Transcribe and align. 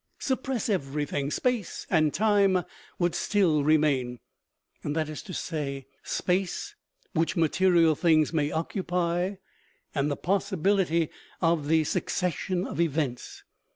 Suppress 0.17 0.67
everything, 0.67 1.29
space 1.29 1.85
and 1.87 2.11
time 2.11 2.63
would 2.97 3.13
still 3.13 3.63
remain; 3.63 4.17
that 4.83 5.07
is 5.09 5.21
to 5.21 5.31
say, 5.31 5.85
space 6.01 6.73
which 7.13 7.35
material 7.37 7.93
things 7.93 8.33
may 8.33 8.49
occupy, 8.51 9.35
and 9.93 10.09
the 10.09 10.17
pos 10.17 10.49
sibility 10.49 11.09
of 11.39 11.67
the 11.67 11.83
succession 11.83 12.65
of 12.65 12.81
events. 12.81 13.43